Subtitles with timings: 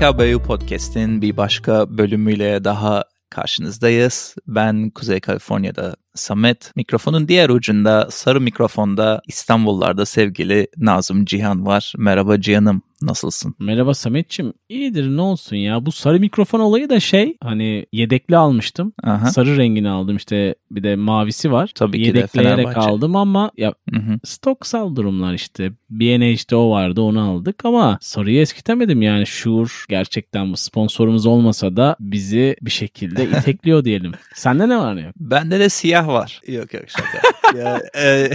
[0.00, 4.34] PKBU Podcast'in bir başka bölümüyle daha karşınızdayız.
[4.46, 6.72] Ben Kuzey Kaliforniya'da Samet.
[6.76, 11.92] Mikrofonun diğer ucunda sarı mikrofonda İstanbullarda sevgili Nazım Cihan var.
[11.96, 12.82] Merhaba Cihan'ım.
[13.02, 13.54] Nasılsın?
[13.58, 14.52] Merhaba Sametçim.
[14.68, 15.86] İyidir ne olsun ya.
[15.86, 18.92] Bu sarı mikrofon olayı da şey hani yedekli almıştım.
[19.02, 19.26] Aha.
[19.30, 21.70] Sarı rengini aldım işte bir de mavisi var.
[21.74, 22.80] Tabii ki de Yedekleyerek Fenerbahçe.
[22.90, 24.18] aldım ama ya Hı hı.
[24.24, 25.72] stoksal durumlar işte.
[25.90, 29.26] BNH'de o vardı onu aldık ama sarıyı eskitemedim yani.
[29.26, 34.12] Şuur gerçekten bu sponsorumuz olmasa da bizi bir şekilde itekliyor diyelim.
[34.34, 35.14] Sende ne var ne yok?
[35.16, 36.40] Bende de siyah var.
[36.48, 37.20] Yok yok şaka.
[37.58, 38.30] Ya, e,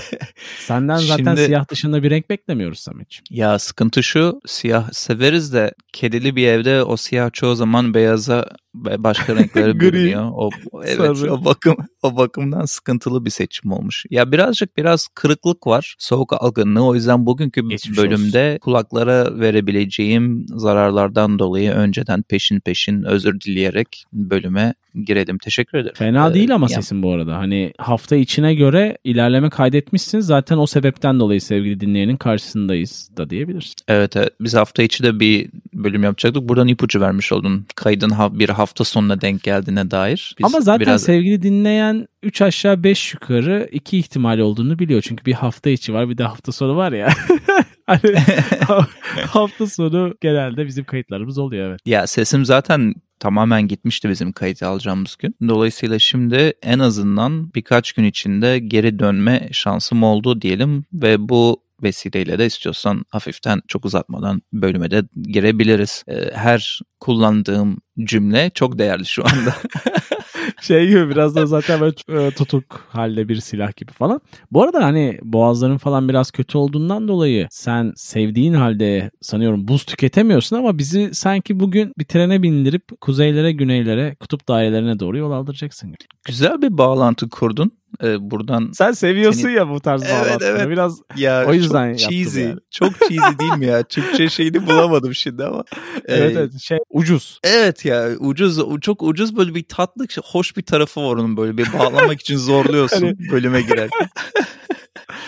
[0.58, 3.24] Senden zaten Şimdi- siyah dışında bir renk beklemiyoruz Sametçim.
[3.30, 9.04] ya sıkıntı şu siyah severiz de kedili bir evde o siyah çoğu zaman beyaza ve
[9.04, 10.30] başka renklere bürünüyor.
[10.34, 10.50] O,
[10.84, 11.32] evet sarı.
[11.32, 14.04] o bakım o bakımdan sıkıntılı bir seçim olmuş.
[14.10, 15.94] Ya birazcık biraz kırıklık var.
[15.98, 16.84] Soğuk algınlığı.
[16.86, 24.74] O yüzden bugünkü Geçmiş bölümde kulaklara verebileceğim zararlardan dolayı önceden peşin peşin özür dileyerek bölüme
[25.04, 25.38] girelim.
[25.38, 25.94] Teşekkür ederim.
[25.96, 27.36] Fena Ee, değil ama ya- sesin bu arada.
[27.38, 30.20] Hani hafta içine göre ilerleme kaydetmişsin.
[30.20, 33.74] Zaten o sebepten dolayı sevgili dinleyenin karşısındayız da diyebilirsin.
[33.88, 34.32] Evet, evet.
[34.40, 36.48] Biz hafta içi de bir bölüm yapacaktık.
[36.48, 37.66] Buradan ipucu vermiş oldun.
[37.74, 40.34] Kaydın bir hafta sonuna denk geldiğine dair.
[40.38, 41.02] Biz ama zaten biraz...
[41.02, 45.02] sevgili dinleyen 3 aşağı 5 yukarı iki ihtimal olduğunu biliyor.
[45.02, 47.08] Çünkü bir hafta içi var bir de hafta sonu var ya.
[47.86, 48.14] hani
[49.26, 51.80] hafta sonu genelde bizim kayıtlarımız oluyor evet.
[51.86, 55.34] Ya sesim zaten tamamen gitmişti bizim kayıt alacağımız gün.
[55.48, 62.38] Dolayısıyla şimdi en azından birkaç gün içinde geri dönme şansım oldu diyelim ve bu vesileyle
[62.38, 66.04] de istiyorsan hafiften çok uzatmadan bölüme de girebiliriz.
[66.08, 69.54] Ee, Her kullandığım cümle çok değerli şu anda.
[70.60, 74.20] şey gibi biraz da zaten böyle e, tutuk halde bir silah gibi falan.
[74.50, 80.56] Bu arada hani boğazların falan biraz kötü olduğundan dolayı sen sevdiğin halde sanıyorum buz tüketemiyorsun
[80.56, 85.94] ama bizi sanki bugün bir trene bindirip kuzeylere, güneylere, kutup dairelerine doğru yol aldıracaksın.
[86.24, 87.72] Güzel bir bağlantı kurdun.
[88.02, 90.56] Ee, buradan Sen seviyorsun Seni- ya bu tarz Evet, bağlantıları.
[90.58, 90.68] evet.
[90.68, 92.40] Biraz ya O yüzden çok cheesy.
[92.40, 92.58] yani.
[92.70, 93.82] Çok cheesy değil mi ya?
[93.82, 95.64] Türkçe şeyini bulamadım şimdi ama.
[96.04, 97.40] evet, Ee, evet şey ucuz.
[97.44, 101.72] Evet ya ucuz çok ucuz böyle bir tatlı hoş bir tarafı var onun böyle bir
[101.78, 104.08] bağlamak için zorluyorsun Hani- bölüme girerken.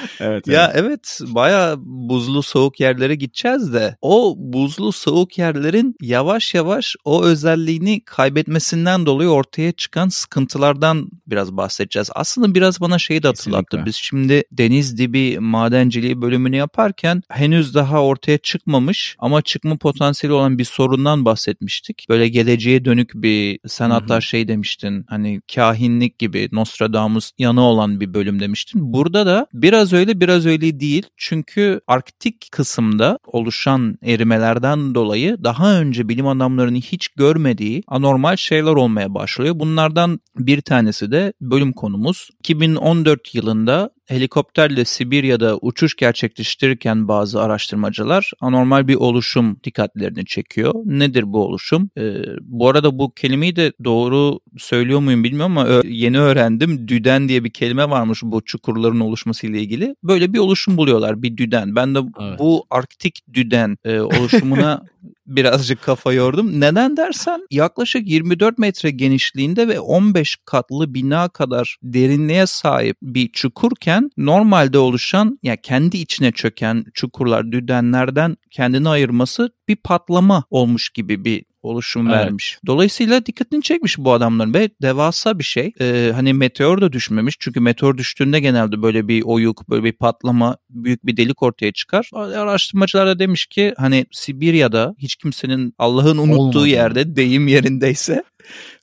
[0.20, 0.48] Evet.
[0.48, 7.24] ya evet baya buzlu soğuk yerlere gideceğiz de o buzlu soğuk yerlerin yavaş yavaş o
[7.24, 12.10] özelliğini kaybetmesinden dolayı ortaya çıkan sıkıntılardan biraz bahsedeceğiz.
[12.14, 13.64] Aslında biraz bana şeyi de hatırlattı.
[13.64, 13.86] Kesinlikle.
[13.86, 20.58] Biz şimdi deniz dibi madenciliği bölümünü yaparken henüz daha ortaya çıkmamış ama çıkma potansiyeli olan
[20.58, 22.06] bir sorundan bahsetmiştik.
[22.08, 28.14] Böyle geleceğe dönük bir sen hatta şey demiştin hani kahinlik gibi Nostradamus yanı olan bir
[28.14, 28.92] bölüm demiştin.
[28.92, 31.06] Burada da biraz öyle biraz öyle değil.
[31.16, 39.14] Çünkü Arktik kısımda oluşan erimelerden dolayı daha önce bilim adamlarının hiç görmediği anormal şeyler olmaya
[39.14, 39.58] başlıyor.
[39.58, 42.30] Bunlardan bir tanesi de bölüm konumuz.
[42.38, 50.74] 2014 yılında helikopterle Sibirya'da uçuş gerçekleştirirken bazı araştırmacılar anormal bir oluşum dikkatlerini çekiyor.
[50.84, 51.90] Nedir bu oluşum?
[51.98, 56.88] Ee, bu arada bu kelimeyi de doğru söylüyor muyum bilmiyorum ama yeni öğrendim.
[56.88, 59.81] Düden diye bir kelime varmış bu çukurların oluşması ile ilgili.
[60.02, 61.76] Böyle bir oluşum buluyorlar bir düden.
[61.76, 62.38] Ben de Evet.
[62.38, 64.82] bu Arktik düden e, oluşumuna
[65.26, 66.60] birazcık kafa yordum.
[66.60, 74.10] Neden dersen yaklaşık 24 metre genişliğinde ve 15 katlı bina kadar derinliğe sahip bir çukurken
[74.16, 81.44] normalde oluşan ya kendi içine çöken çukurlar düdenlerden kendini ayırması bir patlama olmuş gibi bir
[81.62, 82.18] oluşum Evet.
[82.18, 82.58] vermiş.
[82.66, 85.72] Dolayısıyla dikkatini çekmiş bu adamların ve devasa bir şey.
[85.80, 87.36] Ee, hani meteor da düşmemiş.
[87.38, 92.10] Çünkü meteor düştüğünde genelde böyle bir oyuk, böyle bir patlama, büyük bir delik ortaya çıkar.
[92.14, 96.68] Araştırmacılar da demiş ki hani Sibirya'da hiç kimsenin Allah'ın unuttuğu Olmadı.
[96.68, 98.24] yerde deyim yerindeyse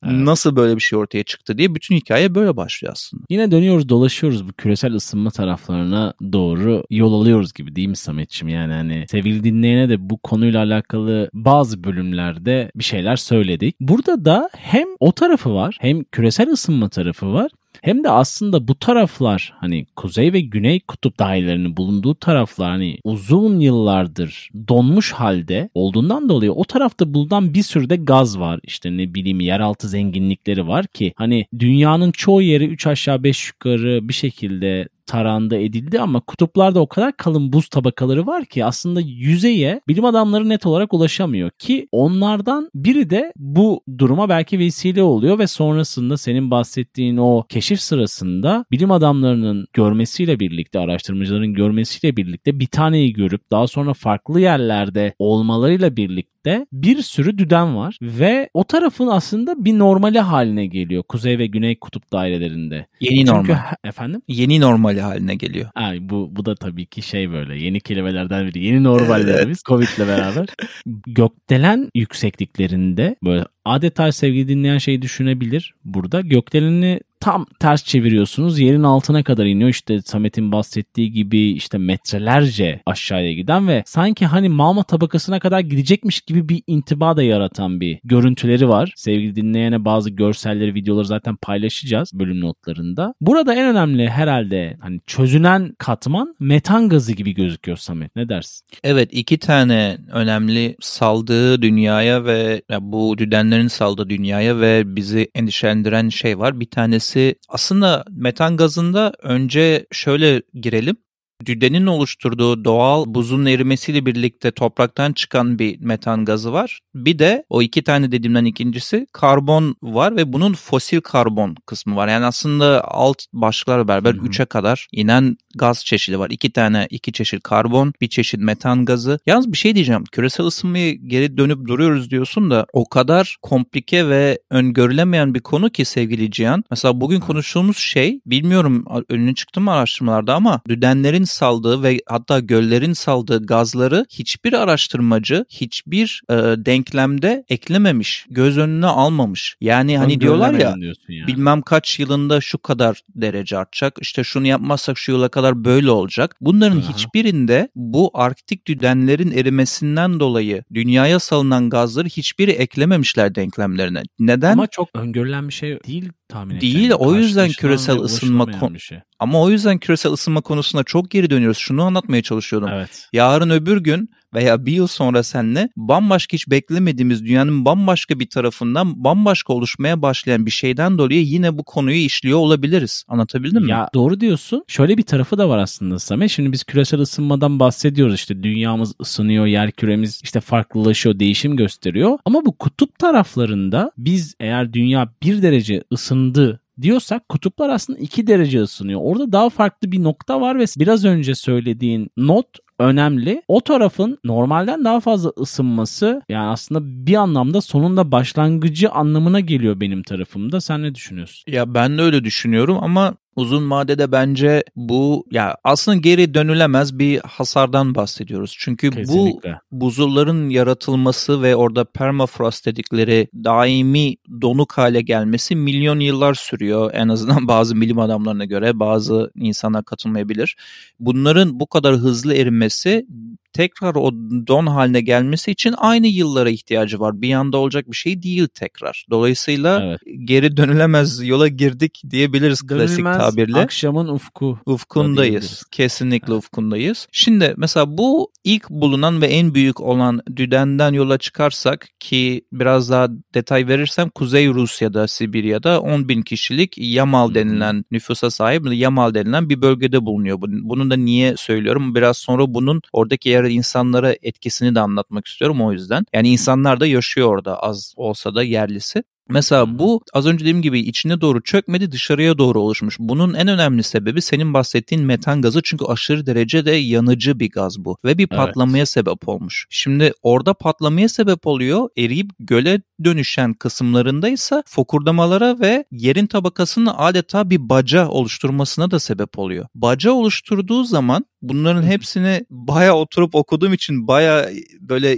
[0.05, 0.15] Evet.
[0.15, 3.23] nasıl böyle bir şey ortaya çıktı diye bütün hikaye böyle başlıyor aslında.
[3.29, 8.47] Yine dönüyoruz dolaşıyoruz bu küresel ısınma taraflarına doğru yol alıyoruz gibi değil mi Sametçim?
[8.47, 13.75] Yani hani sevgili dinleyene de bu konuyla alakalı bazı bölümlerde bir şeyler söyledik.
[13.79, 17.51] Burada da hem o tarafı var hem küresel ısınma tarafı var.
[17.81, 23.59] Hem de aslında bu taraflar hani kuzey ve güney kutup dairelerinin bulunduğu taraflar hani uzun
[23.59, 28.59] yıllardır donmuş halde olduğundan dolayı o tarafta bulunan bir sürü de gaz var.
[28.63, 34.09] İşte ne bileyim yeraltı zenginlikleri var ki hani dünyanın çoğu yeri 3 aşağı 5 yukarı
[34.09, 39.81] bir şekilde taranda edildi ama kutuplarda o kadar kalın buz tabakaları var ki aslında yüzeye
[39.87, 45.47] bilim adamları net olarak ulaşamıyor ki onlardan biri de bu duruma belki vesile oluyor ve
[45.47, 53.13] sonrasında senin bahsettiğin o keşif sırasında bilim adamlarının görmesiyle birlikte araştırmacıların görmesiyle birlikte bir taneyi
[53.13, 59.07] görüp daha sonra farklı yerlerde olmalarıyla birlikte Samet'te bir sürü düden var ve o tarafın
[59.07, 62.87] aslında bir normali haline geliyor Kuzey ve Güney Kutup dairelerinde.
[62.99, 63.59] Yeni Çünkü normal.
[63.83, 65.69] efendim Yeni normali haline geliyor.
[65.75, 68.65] Ay bu bu da tabii ki şey böyle yeni kelimelerden biri.
[68.65, 70.47] Yeni normallerimiz Covid'le beraber.
[71.07, 76.21] Gökdelen yüksekliklerinde böyle adeta sevgili dinleyen şeyi düşünebilir burada.
[76.21, 78.59] Gökdeleni tam ters çeviriyorsunuz.
[78.59, 79.69] Yerin altına kadar iniyor.
[79.69, 86.21] İşte Samet'in bahsettiği gibi işte metrelerce aşağıya giden ve sanki hani mağma tabakasına kadar gidecekmiş
[86.21, 88.93] gibi bir intiba da yaratan bir görüntüleri var.
[88.95, 93.13] Sevgili dinleyene bazı görselleri, videoları zaten paylaşacağız bölüm notlarında.
[93.21, 98.15] Burada en önemli herhalde hani çözünen katman metan gazı gibi gözüküyor Samet.
[98.15, 98.67] Ne dersin?
[98.83, 106.39] Evet iki tane önemli saldığı dünyaya ve bu düdenlerin saldığı dünyaya ve bizi endişelendiren şey
[106.39, 106.59] var.
[106.59, 107.08] Bir tanesi
[107.49, 110.97] aslında metan gazında önce şöyle girelim.
[111.45, 116.79] Düdenin oluşturduğu doğal buzun erimesiyle birlikte topraktan çıkan bir metan gazı var.
[116.95, 122.07] Bir de o iki tane dediğimden ikincisi karbon var ve bunun fosil karbon kısmı var.
[122.07, 124.25] Yani aslında alt başlıklarla beraber Hı hı.
[124.25, 126.29] 3'e kadar inen gaz çeşidi var.
[126.29, 129.19] İki tane iki çeşit karbon, bir çeşit metan gazı.
[129.25, 130.03] Yalnız bir şey diyeceğim.
[130.11, 135.85] Küresel ısınmayı geri dönüp duruyoruz diyorsun da o kadar komplike ve öngörülemeyen bir konu ki
[135.85, 136.63] sevgili Cihan.
[136.71, 142.93] Mesela bugün konuştuğumuz şey bilmiyorum önüne çıktı mı araştırmalarda ama düdenlerin saldığı ve hatta göllerin
[142.93, 148.25] saldığı gazları hiçbir araştırmacı hiçbir e, denklemde eklememiş.
[148.29, 149.55] Göz önüne almamış.
[149.61, 151.27] Yani hani diyorlar ya yani.
[151.27, 153.97] bilmem kaç yılında şu kadar derece artacak.
[154.01, 156.35] İşte şunu yapmazsak şu yıla kadar böyle olacak.
[156.41, 156.93] Bunların Aha.
[156.93, 164.03] hiçbirinde bu arktik düdenlerin erimesinden dolayı dünyaya salınan gazları hiçbiri eklememişler denklemlerine.
[164.19, 164.53] Neden?
[164.53, 168.47] Ama çok öngörülen bir şey değil tahmin Değil, o yüzden küresel ısınma
[168.77, 168.99] şey.
[169.19, 171.57] Ama o yüzden küresel ısınma konusuna çok geri dönüyoruz.
[171.57, 172.69] Şunu anlatmaya çalışıyordum.
[172.73, 173.09] Evet.
[173.13, 179.03] Yarın öbür gün veya bir yıl sonra seninle bambaşka hiç beklemediğimiz dünyanın bambaşka bir tarafından
[179.03, 183.03] bambaşka oluşmaya başlayan bir şeyden dolayı yine bu konuyu işliyor olabiliriz.
[183.07, 183.71] Anlatabildim mi?
[183.71, 184.63] Ya doğru diyorsun.
[184.67, 186.31] Şöyle bir tarafı da var aslında Samet.
[186.31, 188.15] Şimdi biz küresel ısınmadan bahsediyoruz.
[188.15, 192.17] İşte dünyamız ısınıyor, yer küremiz işte farklılaşıyor, değişim gösteriyor.
[192.25, 198.61] Ama bu kutup taraflarında biz eğer dünya bir derece ısındı diyorsak kutuplar aslında 2 derece
[198.61, 198.99] ısınıyor.
[199.03, 202.47] Orada daha farklı bir nokta var ve biraz önce söylediğin not
[202.79, 203.41] önemli.
[203.47, 210.03] O tarafın normalden daha fazla ısınması yani aslında bir anlamda sonunda başlangıcı anlamına geliyor benim
[210.03, 210.61] tarafımda.
[210.61, 211.51] Sen ne düşünüyorsun?
[211.51, 217.19] Ya ben de öyle düşünüyorum ama uzun vadede bence bu ya aslında geri dönülemez bir
[217.19, 218.55] hasardan bahsediyoruz.
[218.59, 219.59] Çünkü bu Kesinlikle.
[219.71, 226.91] buzulların yaratılması ve orada permafrost dedikleri daimi donuk hale gelmesi milyon yıllar sürüyor.
[226.93, 230.55] En azından bazı bilim adamlarına göre bazı insanlar katılmayabilir.
[230.99, 233.05] Bunların bu kadar hızlı erimesi
[233.53, 234.11] tekrar o
[234.47, 237.21] don haline gelmesi için aynı yıllara ihtiyacı var.
[237.21, 239.05] Bir anda olacak bir şey değil tekrar.
[239.09, 239.99] Dolayısıyla Evet.
[240.23, 243.59] geri dönülemez yola girdik diyebiliriz klasik Dönülmez tabirle.
[243.59, 244.59] akşamın ufku.
[244.65, 245.63] Ufkundayız.
[245.71, 246.43] Kesinlikle Evet.
[246.43, 247.07] ufkundayız.
[247.11, 253.07] Şimdi mesela bu ilk bulunan ve en büyük olan düdenden yola çıkarsak ki biraz daha
[253.33, 259.61] detay verirsem Kuzey Rusya'da, Sibirya'da 10 bin kişilik Yamal denilen nüfusa sahip Yamal denilen bir
[259.61, 260.37] bölgede bulunuyor.
[260.41, 261.95] Bunu da niye söylüyorum?
[261.95, 266.05] Biraz sonra bunun oradaki yer insanlara etkisini de anlatmak istiyorum o yüzden.
[266.13, 269.03] Yani insanlar da yaşıyor orada az olsa da yerlisi.
[269.29, 272.95] Mesela bu az önce dediğim gibi içine doğru çökmedi dışarıya doğru oluşmuş.
[272.99, 277.97] Bunun en önemli sebebi senin bahsettiğin metan gazı çünkü aşırı derecede yanıcı bir gaz bu
[278.05, 278.37] ve bir Evet.
[278.37, 279.65] patlamaya sebep olmuş.
[279.69, 287.49] Şimdi orada patlamaya sebep oluyor eriyip göle dönüşen kısımlarında ise fokurdamalara ve yerin tabakasının adeta
[287.49, 289.65] bir baca oluşturmasına da sebep oluyor.
[289.75, 295.15] Baca oluşturduğu zaman bunların hepsini baya oturup okuduğum için baya böyle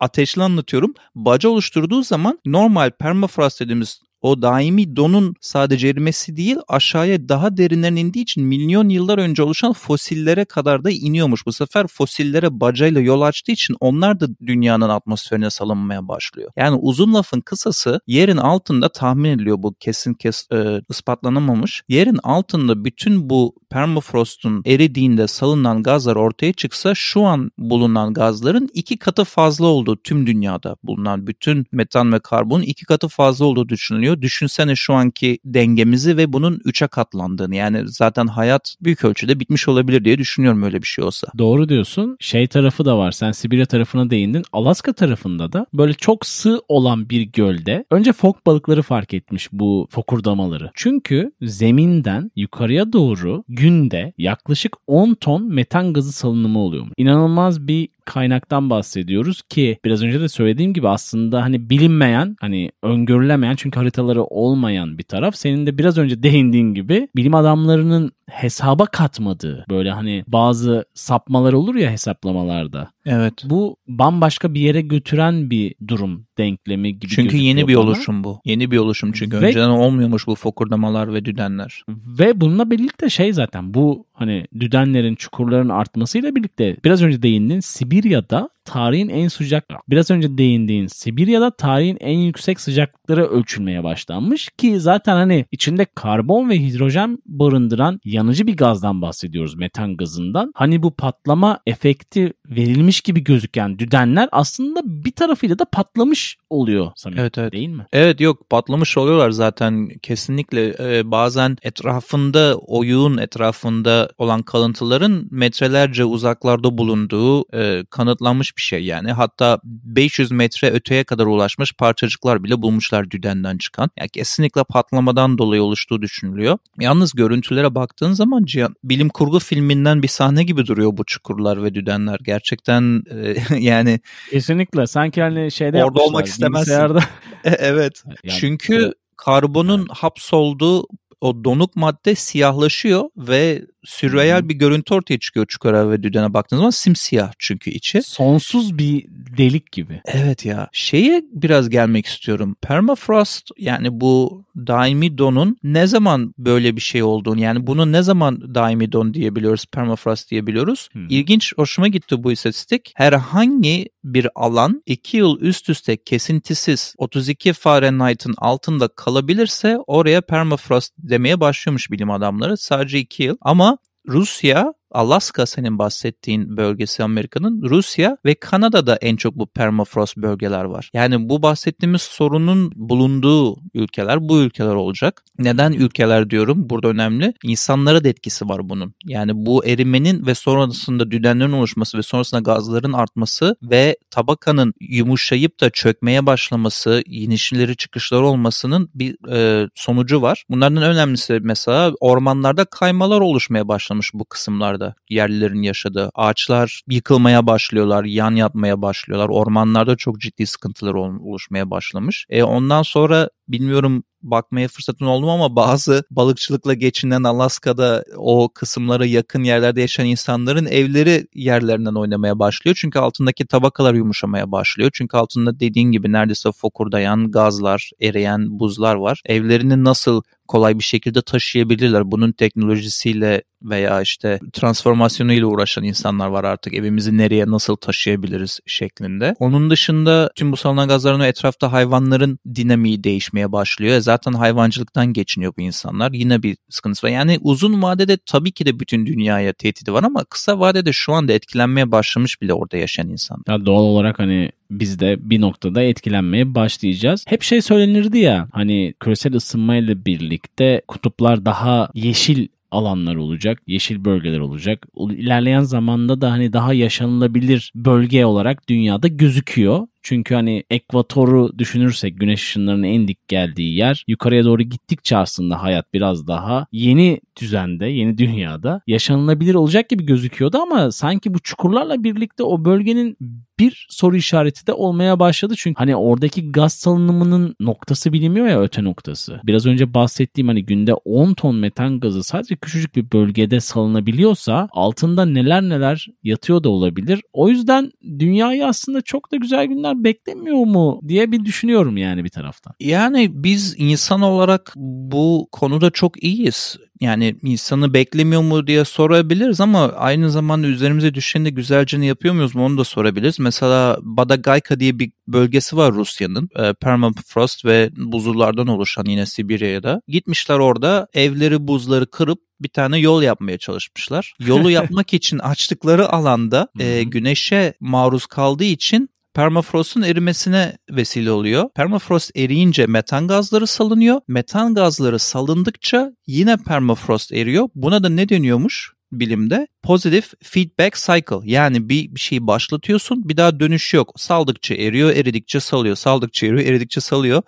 [0.00, 0.94] ateşli anlatıyorum.
[1.14, 3.86] Baca oluşturduğu zaman normal permafrost Dollars, der dem
[4.26, 9.72] o daimi donun sadece erimesi değil aşağıya daha derinlerine indiği için milyon yıllar önce oluşan
[9.72, 11.46] fosillere kadar da iniyormuş.
[11.46, 16.50] Bu sefer fosillere bacayla yol açtığı için onlar da dünyanın atmosferine salınmaya başlıyor.
[16.56, 21.82] Yani uzun lafın kısası yerin altında tahmin ediliyor bu kesin kes, e, ispatlanamamış.
[21.88, 28.98] Yerin altında bütün bu permafrostun eridiğinde salınan gazlar ortaya çıksa şu an bulunan gazların iki
[28.98, 34.15] katı fazla olduğu tüm dünyada bulunan bütün metan ve karbon iki katı fazla olduğu düşünülüyor.
[34.22, 40.04] Düşünsene şu anki dengemizi ve bunun üçe katlandığını yani zaten hayat büyük ölçüde bitmiş olabilir
[40.04, 41.26] diye düşünüyorum öyle bir şey olsa.
[41.38, 42.16] Doğru diyorsun.
[42.20, 43.12] Şey tarafı da var.
[43.12, 44.44] Sen Sibirya tarafına değindin.
[44.52, 49.88] Alaska tarafında da böyle çok sığ olan bir gölde önce fok balıkları fark etmiş bu
[49.90, 50.70] fokurdamaları.
[50.74, 56.92] Çünkü zeminden yukarıya doğru günde yaklaşık 10 ton metan gazı salınımı oluyormuş.
[56.96, 63.54] İnanılmaz bir kaynaktan bahsediyoruz ki biraz önce de söylediğim gibi aslında hani bilinmeyen hani öngörülemeyen
[63.56, 65.36] çünkü haritaları olmayan bir taraf.
[65.36, 71.74] Senin de biraz önce değindiğin gibi bilim adamlarının hesaba katmadığı böyle hani bazı sapmalar olur
[71.74, 72.95] ya hesaplamalarda.
[73.06, 73.34] Evet.
[73.44, 77.82] Bu bambaşka bir yere götüren bir durum denklemi gibi Çünkü yeni bir bana.
[77.84, 78.40] oluşum bu.
[78.44, 81.82] Yeni bir oluşum çünkü Ve- önceden olmuyormuş bu fokurdamalar ve düdenler.
[81.88, 88.48] Ve bununla birlikte şey zaten bu hani düdenlerin, çukurların artmasıyla birlikte biraz önce değindin Sibirya'da
[88.66, 95.16] tarihin en sıcak biraz önce değindiğin Sibirya'da tarihin en yüksek sıcaklıkları ölçülmeye başlanmış ki zaten
[95.16, 100.52] hani içinde karbon ve hidrojen barındıran yanıcı bir gazdan bahsediyoruz metan gazından.
[100.54, 107.18] Hani bu patlama efekti verilmiş gibi gözüken düdenler aslında bir tarafıyla da patlamış oluyor Samet.
[107.18, 107.52] Evet, evet.
[107.52, 107.86] Değil mi?
[107.92, 116.78] Evet yok patlamış oluyorlar zaten kesinlikle Ee, bazen etrafında oyuğun etrafında olan kalıntıların metrelerce uzaklarda
[116.78, 123.10] bulunduğu e, kanıtlanmış bir şey yani hatta 500 metre öteye kadar ulaşmış parçacıklar bile bulmuşlar
[123.10, 123.90] düdenden çıkan.
[123.98, 126.58] Yani kesinlikle patlamadan dolayı oluştuğu düşünülüyor.
[126.80, 131.74] Yalnız görüntülere baktığın zaman Cihan, bilim kurgu filminden bir sahne gibi duruyor bu çukurlar ve
[131.74, 132.18] düdenler.
[132.24, 134.86] Gerçekten e, yani Kesinlikle.
[134.86, 136.72] Sanki hani şeyde Orada olmak istemezsin.
[136.72, 137.04] bilgisayarda.
[137.44, 140.86] evet Yani Çünkü karbonun hapsolduğu
[141.20, 146.70] o donuk madde siyahlaşıyor ve sürreel bir görüntü ortaya çıkıyor çukura ve düdene baktığınız zaman
[146.70, 148.02] simsiyah çünkü içi.
[148.02, 149.06] sonsuz bir
[149.38, 150.00] delik gibi.
[150.04, 152.56] Evet ya şeye biraz gelmek istiyorum.
[152.62, 158.54] Permafrost yani bu daimi donun ne zaman böyle bir şey olduğunu yani bunu ne zaman
[158.54, 160.88] daimi don diyebiliyoruz permafrost diyebiliyoruz.
[160.92, 160.98] Hı.
[161.08, 162.92] İlginç hoşuma gitti bu istatistik.
[162.94, 171.40] Herhangi bir alan 2 yıl üst üste kesintisiz 32 Fahrenheit'ın altında kalabilirse oraya permafrost demeye
[171.40, 172.56] başlıyormuş bilim adamları.
[172.56, 173.75] Sadece 2 yıl ama
[174.06, 180.90] Rusya, Alaska senin bahsettiğin bölgesi Amerika'nın Rusya ve Kanada'da en çok bu permafrost bölgeler var.
[180.94, 185.24] Yani bu bahsettiğimiz sorunun bulunduğu ülkeler bu ülkeler olacak.
[185.38, 186.70] Neden ülkeler diyorum?
[186.70, 187.34] Burada önemli.
[187.42, 188.94] İnsanlara da etkisi var bunun.
[189.04, 195.70] Yani bu erimenin ve sonrasında düdenlerin oluşması ve sonrasında gazların artması ve tabakanın yumuşayıp da
[195.70, 200.44] çökmeye başlaması, inişleri çıkışları olmasının bir e, sonucu var.
[200.50, 206.10] Bunlardan önemlisi mesela ormanlarda kaymalar oluşmaya başlamış bu kısımlarda yerlilerin yaşadığı.
[206.14, 209.28] Ağaçlar yıkılmaya başlıyorlar, yan yatmaya başlıyorlar.
[209.28, 212.26] Ormanlarda çok ciddi sıkıntılar ol- oluşmaya başlamış.
[212.30, 219.44] E, ondan sonra bilmiyorum bakmaya fırsatın oldu ama bazı balıkçılıkla geçinen Alaska'da o kısımlara yakın
[219.44, 222.76] yerlerde yaşayan insanların evleri yerlerinden oynamaya başlıyor.
[222.80, 224.90] Çünkü altındaki tabakalar yumuşamaya başlıyor.
[224.94, 229.22] Çünkü altında dediğin gibi neredeyse fokurdayan gazlar, eriyen buzlar var.
[229.26, 232.10] Evlerini nasıl kolay bir şekilde taşıyabilirler.
[232.10, 236.74] Bunun teknolojisiyle veya işte transformasyonuyla uğraşan insanlar var artık.
[236.74, 239.34] Evimizi nereye nasıl taşıyabiliriz şeklinde.
[239.38, 243.96] Onun dışında tüm bu salınan gazların etrafta hayvanların dinamiği değişmeye başlıyor.
[243.96, 246.12] E Zaten hayvancılıktan geçiniyor bu insanlar.
[246.12, 247.10] Yine bir sıkıntısı var.
[247.10, 251.32] Yani uzun vadede tabii ki de bütün dünyaya tehdidi var ama kısa vadede şu anda
[251.32, 253.42] etkilenmeye başlamış bile orada yaşayan insan.
[253.48, 257.24] Ya doğal olarak hani biz de bir noktada etkilenmeye başlayacağız.
[257.28, 264.38] Hep şey söylenirdi ya hani küresel ısınmayla birlikte kutuplar daha yeşil alanlar olacak, yeşil bölgeler
[264.38, 264.86] olacak.
[264.96, 269.86] İlerleyen zamanda da hani daha yaşanılabilir bölge olarak dünyada gözüküyor.
[270.08, 275.94] Çünkü hani ekvatoru düşünürsek güneş ışınlarının en dik geldiği yer yukarıya doğru gittikçe aslında hayat
[275.94, 282.42] biraz daha yeni düzende, yeni dünyada yaşanılabilir olacak gibi gözüküyordu ama sanki bu çukurlarla birlikte
[282.42, 283.16] o bölgenin
[283.58, 285.54] bir soru işareti de olmaya başladı.
[285.56, 289.40] Çünkü hani oradaki gaz salınımının noktası bilinmiyor ya öte noktası.
[289.44, 295.24] Biraz önce bahsettiğim hani günde 10 ton metan gazı sadece küçücük bir bölgede salınabiliyorsa altında
[295.24, 297.20] neler neler yatıyor da olabilir.
[297.32, 302.28] O yüzden dünyayı aslında çok da güzel günler beklemiyor mu diye bir düşünüyorum yani bir
[302.28, 302.74] taraftan.
[302.80, 306.76] Yani biz insan olarak bu konuda çok iyiyiz.
[307.00, 312.54] Yani insanı beklemiyor mu diye sorabiliriz ama aynı zamanda üzerimize düşeni de güzelce yapıyor muyuz
[312.54, 313.38] mu onu da sorabiliriz.
[313.38, 316.48] Mesela Badagayka diye bir bölgesi var Rusya'nın.
[316.56, 320.00] E, permafrost ve buzullardan oluşan yine Sibirya'da.
[320.08, 324.34] Gitmişler orada evleri buzları kırıp bir tane yol yapmaya çalışmışlar.
[324.40, 331.68] Yolu yapmak için açtıkları alanda e, güneşe maruz kaldığı için permafrostun erimesine vesile oluyor.
[331.74, 334.20] Permafrost eriyince metan gazları salınıyor.
[334.28, 337.68] Metan gazları salındıkça yine permafrost eriyor.
[337.74, 338.96] Buna da ne deniyormuş?
[339.12, 341.40] bilimde positive feedback cycle.
[341.44, 344.12] Yani bir, bir şeyi başlatıyorsun bir daha dönüş yok.
[344.16, 345.96] Saldıkça eriyor, eridikçe salıyor.
[345.96, 347.42] Saldıkça eriyor, eridikçe salıyor.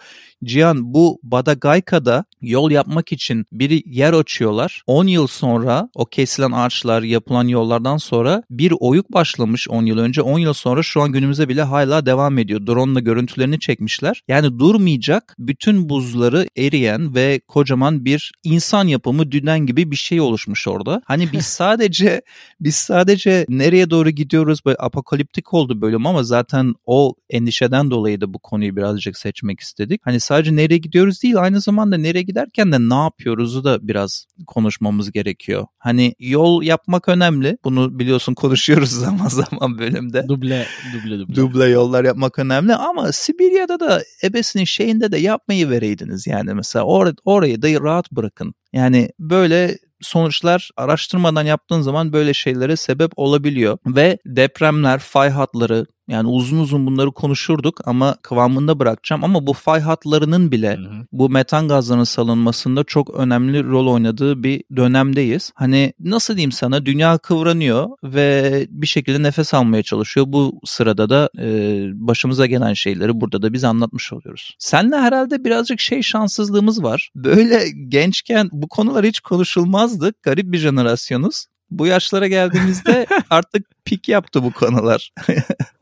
[0.44, 4.82] Cihan bu Badagayka'da yol yapmak için bir yer açıyorlar.
[4.86, 10.22] 10 yıl sonra o kesilen ağaçlar yapılan yollardan sonra bir oyuk başlamış 10 yıl önce.
[10.22, 12.66] 10 yıl sonra şu an günümüze bile hala devam ediyor.
[12.66, 14.22] Drone'la görüntülerini çekmişler.
[14.28, 20.68] Yani durmayacak bütün buzları eriyen ve kocaman bir insan yapımı dünen gibi bir şey oluşmuş
[20.68, 21.02] orada.
[21.04, 22.22] Hani biz sadece
[22.60, 28.34] biz sadece nereye doğru gidiyoruz böyle apokaliptik oldu bölüm ama zaten o endişeden dolayı da
[28.34, 30.00] bu konuyu birazcık seçmek istedik.
[30.04, 35.12] Hani sadece nereye gidiyoruz değil aynı zamanda nereye giderken de ne yapıyoruzu da biraz konuşmamız
[35.12, 35.66] gerekiyor.
[35.78, 37.58] Hani yol yapmak önemli.
[37.64, 40.28] Bunu biliyorsun konuşuyoruz zaman zaman bölümde.
[40.28, 41.34] Duble, duble, duble.
[41.34, 47.12] Duble yollar yapmak önemli ama Sibirya'da da ebesinin şeyinde de yapmayı vereydiniz yani mesela or
[47.24, 48.54] orayı da rahat bırakın.
[48.72, 56.28] Yani böyle sonuçlar araştırmadan yaptığın zaman böyle şeylere sebep olabiliyor ve depremler, fay hatları yani
[56.28, 61.06] uzun uzun bunları konuşurduk ama kıvamında bırakacağım ama bu fay hatlarının bile hı hı.
[61.12, 65.52] bu metan gazlarının salınmasında çok önemli rol oynadığı bir dönemdeyiz.
[65.54, 70.26] Hani nasıl diyeyim sana dünya kıvranıyor ve bir şekilde nefes almaya çalışıyor.
[70.28, 71.46] Bu sırada da e,
[71.94, 74.56] başımıza gelen şeyleri burada da biz anlatmış oluyoruz.
[74.58, 77.10] Senle herhalde birazcık şey şanssızlığımız var.
[77.14, 80.12] Böyle gençken bu konular hiç konuşulmazdı.
[80.22, 81.46] Garip bir jenerasyonuz.
[81.70, 85.12] Bu yaşlara geldiğimizde artık pik yaptı bu konular.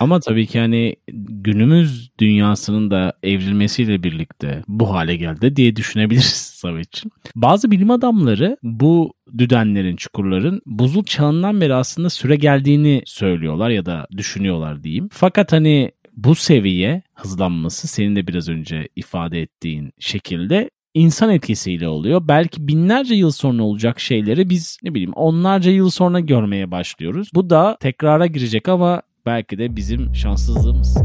[0.00, 0.96] Ama tabii ki hani
[1.28, 6.24] günümüz dünyasının da evrilmesiyle birlikte bu hale geldi diye düşünebiliriz
[6.60, 7.10] Samet'ciğim.
[7.36, 14.06] Bazı bilim adamları bu düdenlerin, çukurların buzul çağından beri aslında süre geldiğini söylüyorlar ya da
[14.16, 15.08] düşünüyorlar diyeyim.
[15.12, 22.28] Fakat hani bu seviye hızlanması senin de biraz önce ifade ettiğin şekilde insan etkisiyle oluyor.
[22.28, 27.30] Belki binlerce yıl sonra olacak şeyleri biz ne bileyim onlarca yıl sonra görmeye başlıyoruz.
[27.34, 30.96] Bu da tekrara girecek ama belki de bizim şanssızlığımız.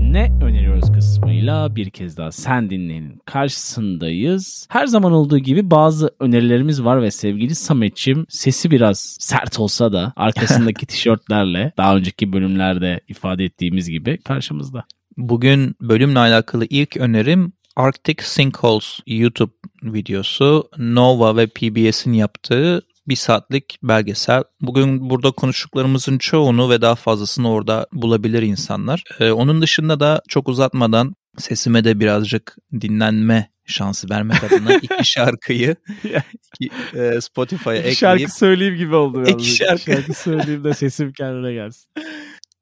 [0.00, 4.66] Ne öneriyoruz kısmıyla bir kez daha sen dinleyenin karşısındayız.
[4.70, 10.12] Her zaman olduğu gibi bazı önerilerimiz var ve sevgili Sametçim sesi biraz sert olsa da
[10.16, 14.84] arkasındaki tişörtlerle daha önceki bölümlerde ifade ettiğimiz gibi karşımızda.
[15.16, 19.52] Bugün bölümle alakalı ilk önerim Arctic Sinkholes YouTube
[19.82, 24.42] videosu Nova ve PBS'in yaptığı bir saatlik belgesel.
[24.60, 29.04] Bugün burada konuştuklarımızın çoğunu ve daha fazlasını orada bulabilir insanlar.
[29.20, 35.76] Ee, onun dışında da çok uzatmadan sesime de birazcık dinlenme şansı vermek adına iki şarkıyı
[36.04, 37.98] iki, e, Spotify'a ekleyip...
[37.98, 39.24] Şarkı söyleyeyim gibi oldu.
[39.28, 39.82] İki şarkı.
[39.82, 41.90] şarkı söyleyeyim de sesim kendine gelsin.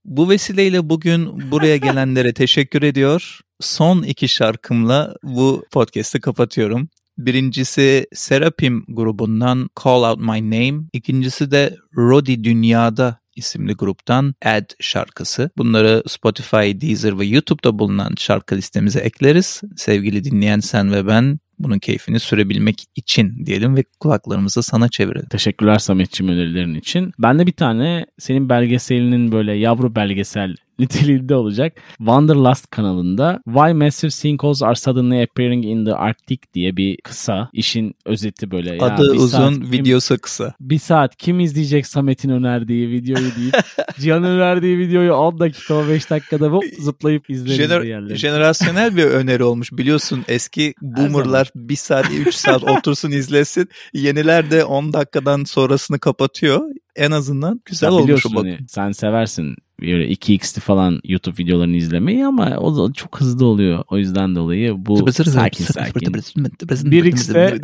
[0.05, 3.41] Bu vesileyle bugün buraya gelenlere teşekkür ediyor.
[3.61, 6.89] Son iki şarkımla bu podcast'i kapatıyorum.
[7.19, 10.85] Birincisi Serapim grubundan Call Out My Name.
[10.93, 15.51] İkincisi de Rodi Dünyada isimli gruptan Ad şarkısı.
[15.57, 19.61] Bunları Spotify, Deezer ve YouTube'da bulunan şarkı listemize ekleriz.
[19.77, 25.29] Sevgili dinleyen sen ve ben bunun keyfini sürebilmek için diyelim ve kulaklarımızı sana çevirelim.
[25.29, 27.13] Teşekkürler Sametçim önerilerin için.
[27.19, 30.55] Ben de bir tane senin belgeselinin böyle yavru belgesel
[30.89, 31.73] niteliğinde olacak.
[31.99, 37.95] Wanderlust kanalında Why Massive Sinkholes Are Suddenly Appearing in the Arctic diye bir kısa işin
[38.05, 38.71] özeti böyle.
[38.75, 40.55] Ya Adı uzun, saat, videosu kim, kısa.
[40.61, 43.55] Bir saat kim izleyecek Samet'in önerdiği videoyu deyip
[44.01, 48.17] Cihan önerdiği videoyu 10 dakika 5 dakikada hop zıplayıp izleriz Jener- yerleri.
[48.17, 49.73] Jenerasyonel bir öneri olmuş.
[49.73, 53.69] Biliyorsun eski boomerlar bir saat 3 saat otursun izlesin.
[53.93, 56.61] Yeniler de 10 dakikadan sonrasını kapatıyor
[56.99, 58.45] en azından güzel ya olmuş bak.
[58.45, 63.85] Hani, sen seversin böyle 2x'li falan YouTube videolarını izlemeyi ama o da çok hızlı oluyor.
[63.91, 66.13] O yüzden dolayı bu sakin sakin.
[66.13, 67.61] 1x'te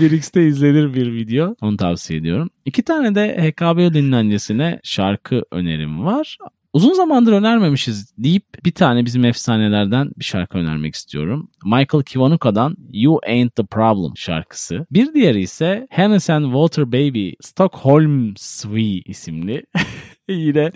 [0.00, 1.56] 1x'te izlenir bir video.
[1.60, 2.50] Onu tavsiye ediyorum.
[2.64, 6.38] İki tane de HKBO dinlencesine şarkı önerim var.
[6.72, 11.50] Uzun zamandır önermemişiz deyip bir tane bizim efsanelerden bir şarkı önermek istiyorum.
[11.64, 14.86] Michael Kivanuka'dan You Ain't The Problem şarkısı.
[14.90, 19.62] Bir diğeri ise Hannes and Water Baby Stockholm Sweet isimli
[20.28, 20.70] Yine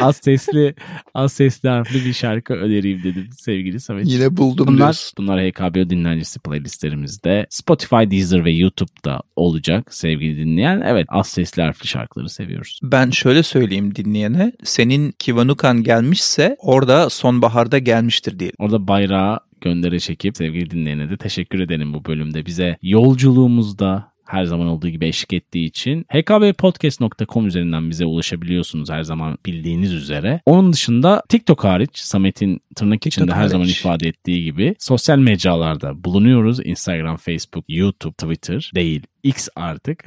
[0.00, 0.74] az sesli
[1.14, 4.06] az sesli harfli bir şarkı önereyim dedim sevgili Samet.
[4.06, 5.12] Yine buldum bunlar, diyorsun.
[5.18, 10.82] Bunlar HKBO dinlencesi playlistlerimizde Spotify, Deezer ve YouTube'da olacak sevgili dinleyen.
[10.86, 12.80] Evet az sesli harfli şarkıları seviyoruz.
[12.82, 14.52] Ben şöyle söyleyeyim dinleyene.
[14.64, 18.52] Senin Kivanukan gelmişse orada sonbaharda gelmiştir diye.
[18.58, 22.46] Orada bayrağı göndere çekip sevgili dinleyene de teşekkür edelim bu bölümde.
[22.46, 26.06] Bize yolculuğumuzda her zaman olduğu gibi eşlik ettiği için.
[26.08, 30.40] hkbpodcast.com üzerinden bize ulaşabiliyorsunuz her zaman bildiğiniz üzere.
[30.46, 33.80] Onun dışında TikTok hariç Samet'in tırnak içinde TikTok her zaman hariç.
[33.80, 36.66] ifade ettiği gibi sosyal mecralarda bulunuyoruz.
[36.66, 39.02] Instagram, Facebook, YouTube, Twitter değil.
[39.22, 40.04] X artık.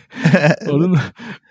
[0.70, 0.96] onun,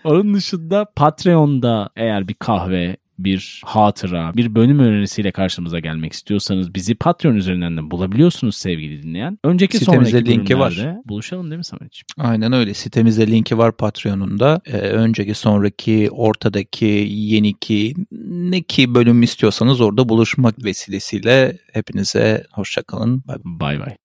[0.04, 6.96] onun dışında Patreon'da eğer bir kahve bir hatıra, bir bölüm önerisiyle karşımıza gelmek istiyorsanız bizi
[6.96, 9.40] Patreon üzerinden de bulabiliyorsunuz sevgili dinleyen.
[9.44, 10.96] Önceki Sitemizde sonraki linki var.
[11.06, 12.06] buluşalım değil mi Sametciğim?
[12.18, 12.74] Aynen öyle.
[12.74, 14.62] Sitemizde linki var Patreon'unda.
[14.66, 17.94] Ee, önceki, sonraki, ortadaki, yeniki
[18.30, 23.24] ne ki bölüm istiyorsanız orada buluşmak vesilesiyle hepinize hoşçakalın.
[23.46, 23.96] Bay bay.